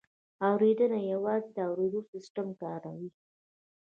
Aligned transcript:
اورېدنه 0.49 0.99
یوازې 1.11 1.49
د 1.55 1.57
اورېدو 1.69 2.01
سیستم 2.11 2.47
کاروي 2.61 3.09